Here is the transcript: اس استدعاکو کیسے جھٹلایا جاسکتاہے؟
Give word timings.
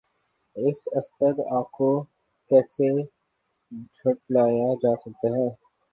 اس 0.55 0.79
استدعاکو 0.97 1.91
کیسے 2.51 2.89
جھٹلایا 3.95 4.69
جاسکتاہے؟ 4.81 5.47